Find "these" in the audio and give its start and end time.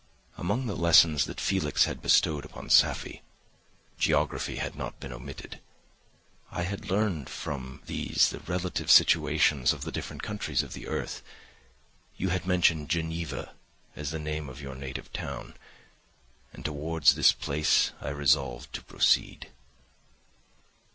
7.85-8.29